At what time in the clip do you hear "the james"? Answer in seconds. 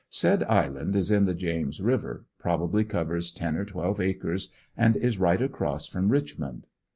1.25-1.79